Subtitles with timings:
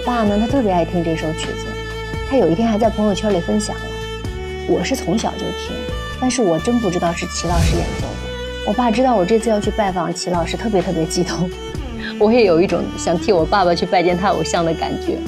[0.00, 1.66] 爸呢，他特别爱听这首曲子，
[2.28, 3.82] 他有一天还在朋友圈里分享了。
[4.68, 5.74] 我是从小就听，
[6.20, 8.66] 但是我真不知道是齐老师演奏的。
[8.66, 11.50] 我爸知道我这次要去拜访齐老师，特别特别激动。
[12.18, 15.18] 我也有一种想替我爸爸去拜见他偶像的感觉，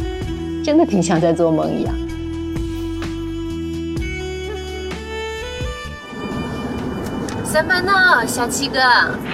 [0.64, 1.94] 真的挺像在做梦一样。
[7.44, 7.92] 三班呢，
[8.26, 8.78] 小七哥。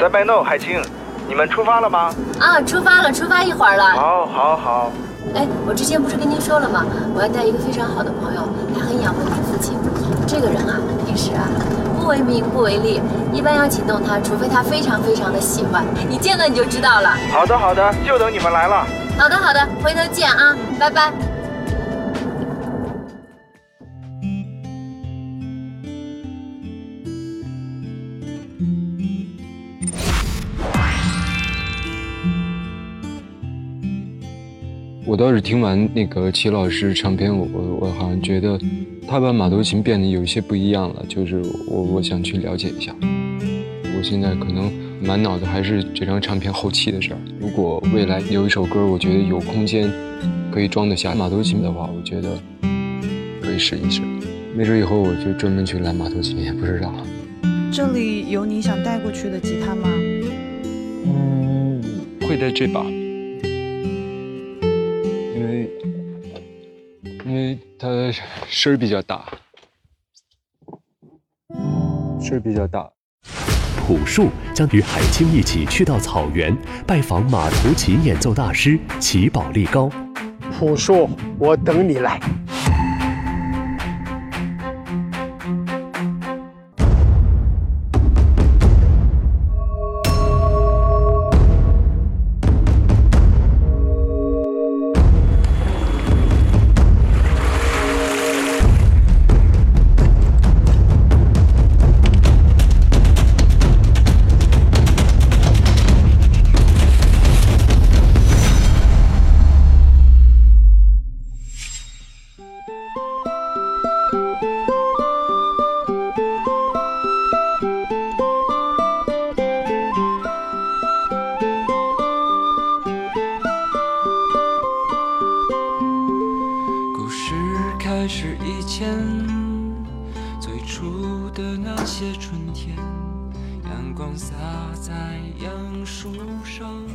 [0.00, 0.80] 三班呢，海清，
[1.28, 2.14] 你们出发了吗？
[2.40, 3.84] 啊，出发了，出发一会儿了。
[3.90, 4.92] 好，好，好。
[5.34, 6.84] 哎，我之前不是跟您说了吗？
[7.14, 8.42] 我要带一个非常好的朋友，
[8.74, 9.78] 他很仰慕你父亲。
[10.26, 11.48] 这个人啊，平时啊，
[11.98, 13.00] 不为名不为利，
[13.32, 15.84] 一般要请动他，除非他非常非常的喜欢。
[16.08, 17.16] 你见了你就知道了。
[17.30, 18.86] 好的，好的，就等你们来了。
[19.18, 21.27] 好的，好的，回头见啊，拜拜。
[35.08, 38.60] 我倒是听完那个齐老师唱片，我我我好像觉得
[39.06, 42.94] 他把马头琴变得有一些不一样了，就是我我想去了解一下。
[43.00, 44.70] 我现在可能
[45.02, 47.18] 满脑子还是这张唱片后期的事儿。
[47.40, 49.90] 如果未来有一首歌，我觉得有空间
[50.52, 52.38] 可以装得下马头琴的话，我觉得
[53.40, 54.02] 可以试一试。
[54.54, 56.92] 没准以后我就专门去拉马头琴，也不知道。
[57.72, 59.88] 这里有你想带过去的吉他吗？
[61.06, 61.82] 嗯，
[62.28, 62.84] 会带这把。
[67.80, 67.88] 它
[68.48, 69.24] 声儿比较大，
[72.20, 72.90] 声儿比较大。
[73.86, 79.88] 朴树将与海清一起去到草原拜访马头琴演奏大师齐宝力高。
[80.58, 81.08] 朴树，
[81.38, 82.20] 我等你来。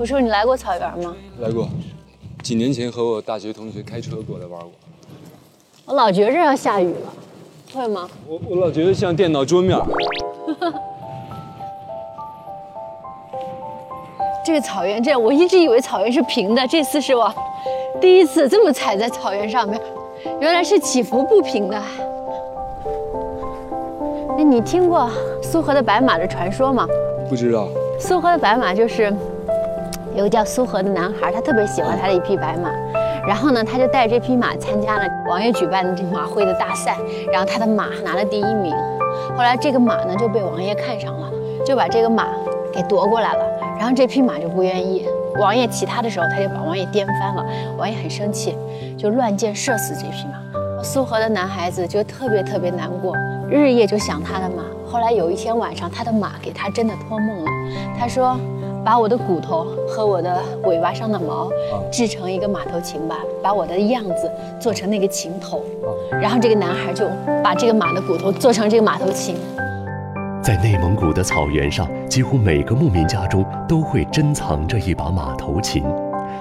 [0.03, 1.15] 朴树，你来过草原吗？
[1.39, 1.65] 来过，
[2.43, 4.71] 几年前和我大学同学开车过来玩过。
[5.85, 7.13] 我老觉着要下雨了，
[7.73, 8.09] 会吗？
[8.27, 9.79] 我我老觉得像电脑桌面。
[14.45, 17.33] 这个草原，这我一直以为草原是平的，这次是我
[18.01, 19.79] 第一次这么踩在草原上面，
[20.41, 21.81] 原来是起伏不平的。
[24.37, 25.09] 那你听过
[25.41, 26.85] 苏河的白马的传说吗？
[27.29, 27.69] 不知道。
[27.97, 29.15] 苏河的白马就是
[30.15, 32.69] 有个叫苏河的男孩，他特别喜欢他的一匹白马，
[33.27, 36.97] 然后呢，他就带这匹马参加了王爷举办的马会的大赛，
[37.31, 38.75] 然后他的马拿了第一名。
[39.35, 41.29] 后来这个马呢就被王爷看上了，
[41.65, 42.27] 就把这个马
[42.71, 43.43] 给夺过来了。
[43.79, 45.07] 然后这匹马就不愿意，
[45.39, 47.45] 王爷骑他的时候，他就把王爷颠翻了。
[47.77, 48.55] 王爷很生气，
[48.97, 50.83] 就乱箭射死这匹马。
[50.83, 53.15] 苏河的男孩子就特别特别难过，
[53.49, 54.63] 日夜就想他的马。
[54.85, 57.49] 后来有一天晚上，他的马给他真的托梦了。
[57.97, 58.37] 他说
[58.85, 61.49] ：“把我的骨头和我的尾巴上的毛
[61.91, 65.63] 制成一个马头琴吧，把我的样子做成那个琴头。”
[66.11, 67.07] 然后这个男孩就
[67.41, 69.35] 把这个马的骨头做成这个马头琴。
[70.41, 75.81] 在内蒙古的草原上，几乎每个牧民家中都会珍藏着一把马头琴，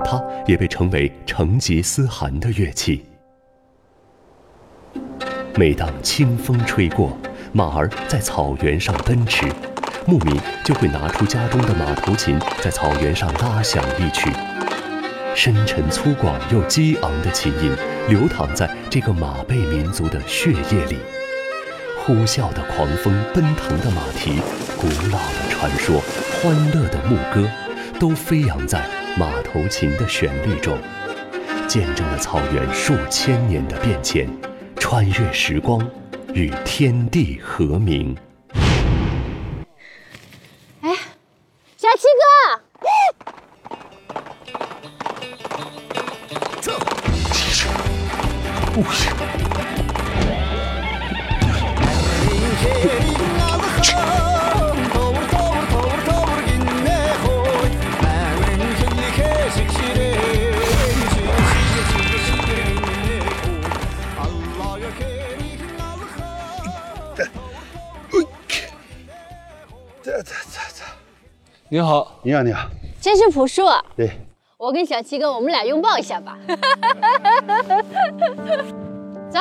[0.05, 3.05] 它也被称为成吉思汗的乐器。
[5.55, 7.11] 每当清风吹过，
[7.53, 9.47] 马儿在草原上奔驰，
[10.07, 14.31] 牧民就会拿出家中的马头琴，在草原上拉响一曲。
[15.35, 17.73] 深沉粗犷又激昂的琴音，
[18.09, 20.99] 流淌在这个马背民族的血液里。
[21.99, 24.41] 呼啸的狂风，奔腾的马蹄，
[24.77, 26.03] 古老的传说，
[26.43, 27.49] 欢乐的牧歌，
[28.01, 28.85] 都飞扬在
[29.17, 30.77] 马头琴的旋律中，
[31.69, 34.29] 见证了草原数千年的变迁，
[34.77, 35.81] 穿越时光。
[36.35, 38.17] 与天地和鸣。
[71.73, 72.69] 你好，你好，你好。
[73.01, 73.63] 这是朴树。
[73.97, 74.11] 对，
[74.59, 76.37] 我跟小七哥，我们俩拥抱一下吧。
[79.31, 79.41] 走。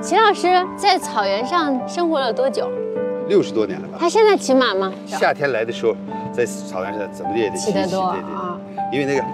[0.00, 2.68] 秦老师在草原上生活了多久？
[3.28, 3.98] 六十多年了吧。
[4.00, 4.92] 他现在骑马吗？
[5.06, 5.94] 夏天来的时候，
[6.32, 8.58] 在草原上怎么的也得骑得多对对对啊。
[8.90, 9.24] 因为那个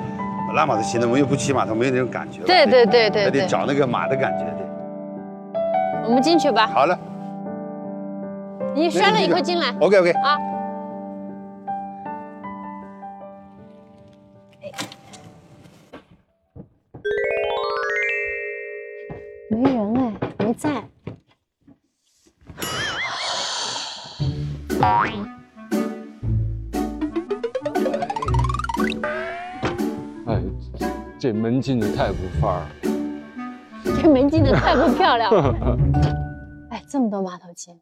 [0.54, 2.42] 拉马头琴的，我们又不骑马他，没有那种感觉。
[2.42, 4.44] 对对对对还得找那个马的感觉。
[4.44, 4.66] 对，
[6.04, 6.66] 我们进去吧。
[6.66, 6.98] 好了
[8.74, 9.74] 你摔了以后进来。
[9.80, 10.10] ，OK OK。
[10.10, 10.36] 啊。
[31.26, 32.68] 这门进的太不范儿了。
[34.00, 35.76] 这门进的太不漂亮了。
[36.70, 37.74] 哎，这么多马头琴。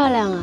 [0.00, 0.42] 漂亮啊！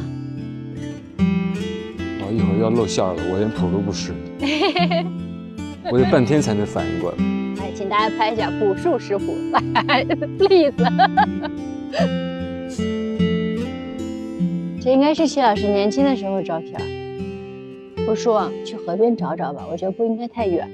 [1.17, 4.13] 我，一会儿要露馅了，我连谱都不识，
[5.91, 7.17] 我得半天才能反应过来。
[7.57, 9.35] 来，请大家拍一下朴树识谱，
[9.87, 10.03] 来
[10.47, 10.85] 例子。
[14.79, 16.79] 这应该是齐老师年轻的时候照片。
[18.05, 20.69] 朴树，去河边找找吧，我觉得不应该太远。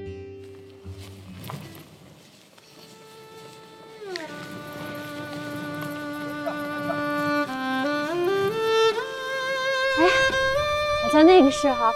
[11.14, 11.92] 好像那个时候。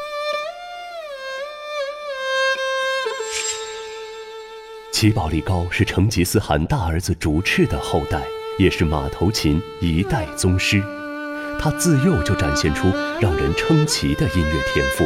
[4.92, 8.22] 齐宝力高是成吉思汗大儿子竹赤的后代，
[8.60, 10.80] 也是马头琴一代宗师。
[11.58, 12.86] 他自幼就展现出
[13.20, 15.04] 让人称奇的音乐天赋。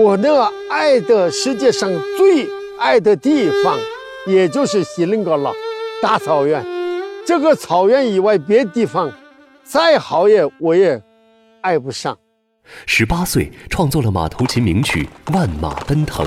[0.00, 2.48] 我呢，爱的世界上最
[2.78, 3.76] 爱的地方，
[4.26, 5.52] 也就是锡林郭勒
[6.00, 6.64] 大草原。
[7.26, 9.12] 这个草原以外，别地方
[9.64, 11.02] 再好也我也
[11.62, 12.16] 爱不上。
[12.86, 16.26] 十八岁创作了马头琴名曲《万马奔腾》。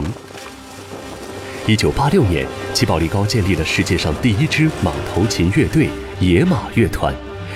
[1.67, 5.89] 一九八六年，齐宝力高建立了世界上第一支马头琴乐队——
[6.19, 7.13] 野马乐团，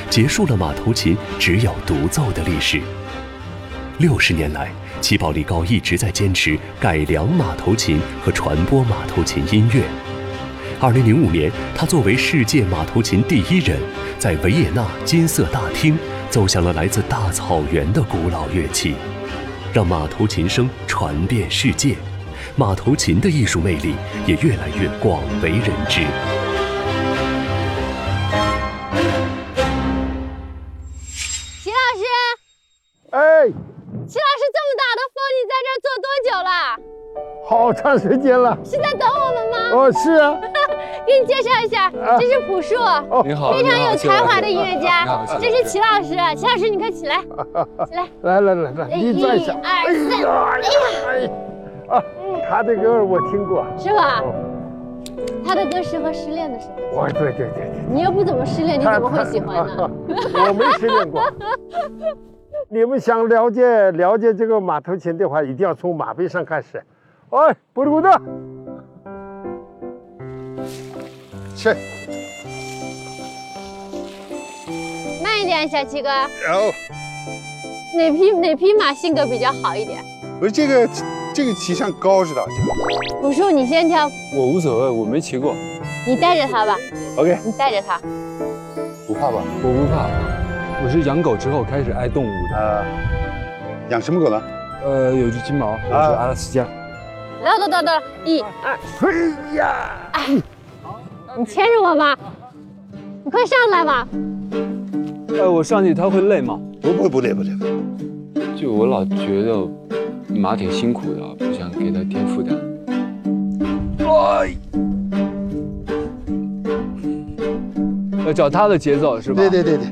[0.09, 2.81] 结束了马头琴只有独奏的历史。
[3.99, 4.71] 六十年来，
[5.01, 9.83] 齐宝力高一直在坚持改良马头琴和传播马头琴音乐。
[10.79, 13.77] 二零零五年，他作为世界马头琴第一人，
[14.17, 15.97] 在维也纳金色大厅
[16.29, 18.95] 奏响了来自大草原的古老乐器，
[19.73, 21.95] 让马头琴声传遍世界。
[22.55, 23.95] 马头琴的艺术魅力
[24.27, 26.01] 也越来越广为人知。
[31.63, 32.03] 齐老师，
[33.09, 36.49] 哎，齐老师，这么大的风，你在这儿坐多久了？
[37.49, 38.55] 好长时间了。
[38.63, 39.57] 是在等我们吗？
[39.73, 40.37] 哦，是啊。
[41.09, 42.75] 给你介绍一下，这是朴树，
[43.25, 45.25] 你好，非常有才华的音乐家。
[45.41, 47.17] 这是齐老师，齐老师，你快起来，
[47.89, 48.07] 起来。
[48.21, 48.89] 来来来来。
[48.89, 50.53] 一二三，哎呀，
[51.07, 51.31] 哎呀，
[51.89, 52.03] 啊，
[52.47, 53.65] 他的歌我听过。
[53.75, 54.23] 是吧？
[55.43, 57.01] 他的歌适合失恋的时候。
[57.01, 57.71] 哦，对对对对。
[57.89, 59.89] 你又不怎么失恋，你怎么会喜欢呢？
[60.47, 61.23] 我没失恋过。
[62.69, 66.83] 你们想了解了解这个马头琴的话，一定要从马背上开始。
[67.31, 68.09] 哎，不鼓的，
[71.61, 71.75] 是，
[75.21, 76.09] 慢一点，小七哥。
[76.09, 76.73] 有
[77.97, 80.01] 哪匹哪匹马性格比较好一点？
[80.39, 80.89] 不是这个
[81.33, 82.47] 这个骑上高知道
[83.21, 85.53] 朴树，你先挑，我无所谓，我没骑过，
[86.07, 86.77] 你带着它吧
[87.17, 87.99] ，？OK，你带着它。
[89.05, 89.43] 不怕吧？
[89.61, 90.07] 我不怕。
[90.81, 92.55] 我是养狗之后开始爱动物的。
[92.55, 92.85] 呃，
[93.89, 94.41] 养什么狗呢？
[94.85, 96.65] 呃，有只金毛，有只阿拉斯加。
[97.43, 100.09] 来，等等等，一二，哎呀，
[101.37, 102.17] 你牵着我吧，
[103.23, 104.07] 你快上来吧。
[105.37, 106.59] 哎，我上去他会累吗？
[106.81, 107.51] 不不不累不累，
[108.55, 109.67] 就我老觉得
[110.35, 112.57] 马挺辛苦的，不想给它添负担。
[114.07, 114.55] 哎，
[118.25, 119.41] 要找它的节奏是吧？
[119.41, 119.87] 对对对对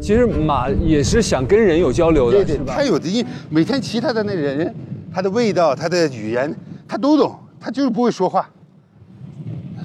[0.00, 2.82] 其实马也是想跟人有交流的，对对是，吧他？
[2.82, 4.74] 有的音，每天骑他的那人，
[5.14, 6.52] 他的味道，他的语言，
[6.88, 8.48] 他都懂，他就是不会说话。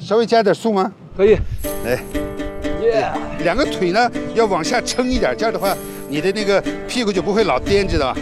[0.06, 0.94] 稍微加点速吗？
[1.18, 1.36] 可以。
[1.84, 2.00] 来，
[2.84, 3.12] 耶！
[3.44, 5.76] 两个腿呢要往下撑一点，这样的话，
[6.08, 8.20] 你的那个屁股就不会老颠，知道吧？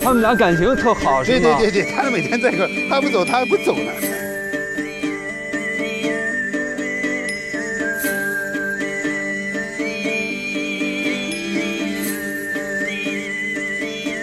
[0.00, 1.40] 他们俩感情特好，是吗？
[1.42, 3.92] 对对对对，他们每天在一块，他不走，他还不走呢。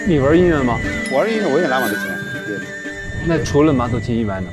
[0.04, 0.80] 你玩音乐吗？
[1.12, 2.02] 玩音乐我也拉马头琴，
[2.44, 2.58] 对，
[3.24, 4.48] 那除了马头琴以外呢？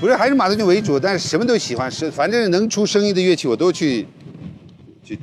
[0.00, 4.06] 不是还是马头琴为主，但是什么都喜欢，是反正能出声音的乐器我都去
[5.04, 5.18] 去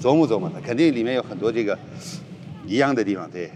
[0.00, 1.78] 琢磨琢磨的，肯定里面有很多这个
[2.66, 3.50] 一样的地方，对。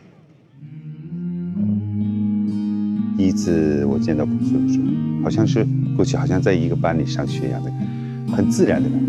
[3.16, 4.84] 第一次我见到朴树的时候，
[5.24, 5.66] 好像是
[5.96, 7.80] 过去好像在一个班里上学一样的感
[8.28, 9.06] 觉，很自然的感觉。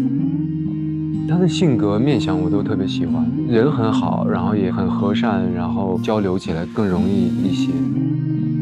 [1.30, 7.70] 他的性格面相我都特别喜欢，人很好，然后也很和善，然后交流起来更容易一些。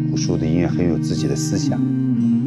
[0.10, 1.80] 朴树的音乐很有自己的思想，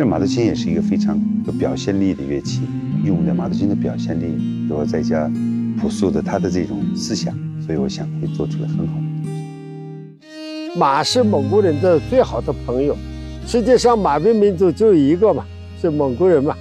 [0.00, 2.60] 那马头琴也是一个非常有表现力的乐器，
[3.02, 5.28] 用的马头琴的表现力，然后再加
[5.76, 7.34] 朴素的他的这种思想，
[7.66, 10.78] 所以我想会做出来很好的东西。
[10.78, 12.96] 马是蒙古人的最好的朋友，
[13.44, 15.44] 世界上马背民族就一个嘛，
[15.80, 16.54] 是蒙古人嘛，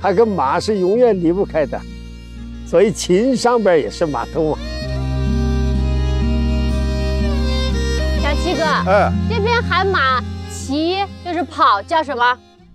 [0.00, 1.78] 他跟马是永远离不开的。
[2.66, 4.58] 所以琴上边也是马头嘛。
[8.22, 12.24] 小七哥，嗯，这边喊马骑就是跑，叫什么？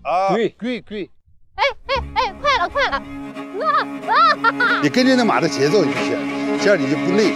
[0.09, 0.49] 啊，对。
[0.59, 1.09] 对对，
[1.55, 2.97] 哎哎哎，快了快了！
[2.97, 6.17] 啊你跟着那马的节奏你就行，
[6.59, 7.35] 这样你就不累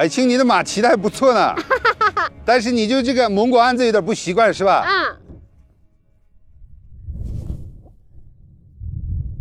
[0.00, 0.02] 着。
[0.02, 1.54] 海清，你的马骑的还不错呢，
[2.42, 4.82] 但是你就这个蒙古鞍子有点不习惯是吧？
[4.86, 5.16] 嗯。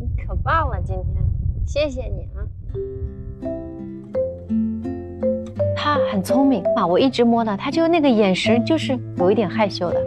[0.02, 1.24] 你可棒了，今天，
[1.66, 2.44] 谢谢你啊。
[5.78, 10.02] 他很聪明啊，我一直摸他，他就那个眼神就是有一点害羞的，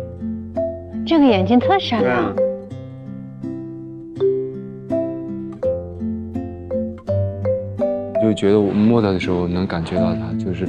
[1.07, 2.37] 这个眼睛特闪亮。
[8.33, 10.67] 就觉得我摸它的时候能感觉到它，就是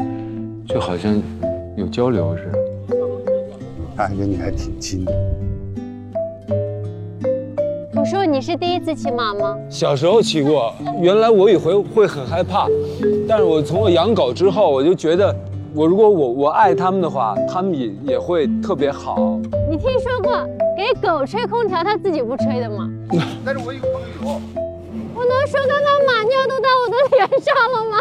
[0.67, 1.15] 就好像
[1.77, 2.59] 有交流似的。
[3.95, 5.13] 他跟你还挺亲的。
[7.95, 9.57] 我说你是第一次骑马吗？
[9.69, 12.67] 小时候骑过，原来我以为会很害怕，
[13.29, 15.33] 但是我从我养狗之后，我就觉得，
[15.73, 19.39] 我如果我我爱它们的话，它们也也会特别好。
[19.71, 22.89] 你听说过给狗吹空调，它自己不吹的吗？
[23.45, 24.41] 但是我有朋友。
[25.23, 27.95] 我能说刚刚马尿都到我的脸上了吗？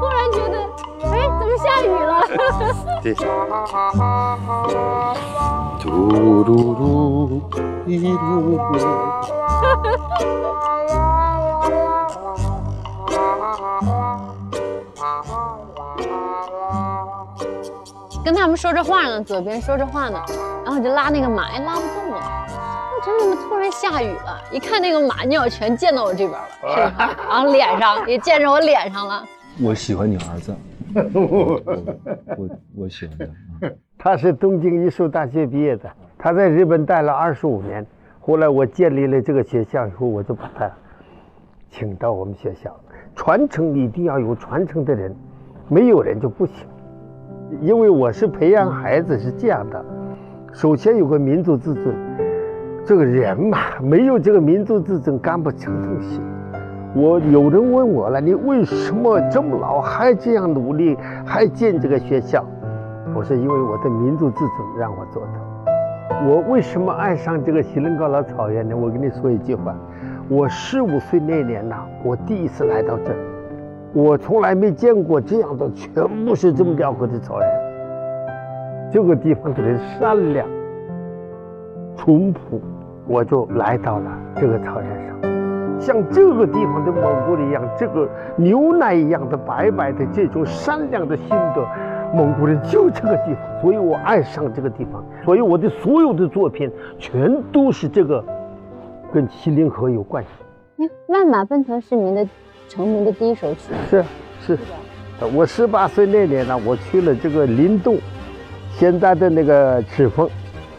[0.00, 0.56] 忽然觉得，
[1.08, 2.10] 哎，怎么下雨了？
[3.00, 3.14] 对。
[5.80, 6.80] 嘟嘟嘟，
[7.86, 8.60] 一嘟嘟。
[18.24, 20.20] 跟他们说着话呢，左边说着话呢，
[20.64, 22.01] 然后就拉那个马，哎，拉不动
[23.22, 24.40] 怎么突然下雨了？
[24.50, 27.16] 一看那个马尿全溅到我这边了，是吧？
[27.30, 29.24] 然后脸上也溅着我脸上了。
[29.62, 30.56] 我喜欢你儿子，
[31.14, 31.62] 我
[32.36, 32.48] 我
[32.78, 33.16] 我喜欢
[33.60, 33.70] 他。
[33.96, 35.88] 他是东京艺术大学毕业的，
[36.18, 37.86] 他在日本待了二十五年。
[38.18, 40.68] 后来我建立了这个学校以后，我就把他
[41.70, 42.74] 请到我们学校。
[43.14, 45.14] 传承一定要有传承的人，
[45.68, 46.66] 没有人就不行。
[47.60, 49.84] 因为我是培养孩子是这样的，
[50.52, 51.94] 首先有个民族自尊。
[52.84, 56.20] 这个人嘛，没有这个民族自尊，干不成东西。
[56.94, 62.44] 我有人问我了，你为什么这么老还这样努力，还建这个学校？
[63.14, 65.28] 我说，因为我的民族自尊让我做的。
[66.26, 68.76] 我为什么爱上这个锡林高老草原呢？
[68.76, 69.74] 我跟你说一句话，
[70.28, 73.14] 我十五岁那年呐，我第一次来到这，
[73.94, 77.48] 我从来没见过这样的，全部是这么辽阔的草原。
[78.90, 80.44] 这个地方的人善良。
[81.94, 82.60] 淳朴，
[83.06, 91.66] 我就来到了这个草原上，像这个地方的蒙古人一样，这个牛奶一样的白白的这种善良的心的
[92.14, 98.24] 蒙古人就这个地方，所以我爱上这个地方，所以我的所有的作品全都是这个
[99.12, 100.84] 跟锡林河有关系。
[101.08, 102.26] 《万马奔腾》是您的
[102.68, 104.04] 成名的第一首曲，是
[104.40, 104.58] 是。
[105.36, 107.96] 我十八岁那年呢，我去了这个林洞，
[108.72, 110.28] 现在的那个赤峰。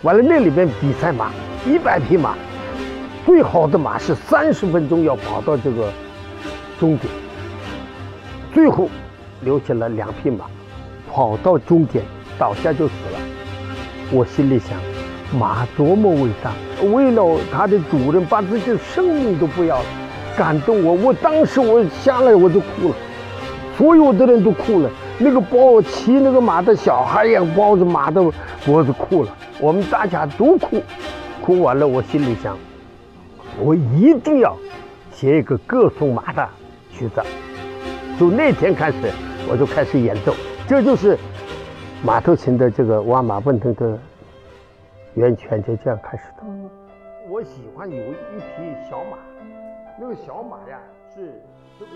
[0.01, 1.29] 完了，那里边比赛马，
[1.65, 2.35] 一百匹马，
[3.25, 5.89] 最好的马是三十分钟要跑到这个
[6.77, 7.09] 终点，
[8.53, 8.89] 最后
[9.43, 10.43] 留下了两匹马，
[11.09, 12.03] 跑到终点
[12.37, 13.19] 倒下就死了。
[14.11, 14.77] 我心里想，
[15.39, 16.51] 马多么伟大，
[16.89, 19.85] 为了他的主人把自己的生命都不要了，
[20.37, 20.91] 感动我。
[20.91, 22.95] 我当时我下来我就哭了，
[23.77, 24.89] 所有的人都哭了。
[25.17, 28.21] 那个抱骑那个马的小孩也抱着马的
[28.65, 29.29] 脖子哭了，
[29.61, 30.83] 我们大家都哭。
[31.43, 32.57] 哭完了，我心里想，
[33.59, 34.57] 我一定要
[35.11, 36.49] 写一个歌颂马的
[36.89, 37.21] 曲子。
[38.17, 39.11] 从那天开始，
[39.49, 40.33] 我就开始演奏。
[40.69, 41.19] 这就是
[42.01, 43.99] 马头琴的这个挖马奔腾的
[45.15, 46.43] 源泉，就这样开始的。
[47.29, 49.17] 我喜欢有一匹小马，
[49.99, 50.79] 那个小马呀
[51.13, 51.41] 是
[51.77, 51.91] 这个。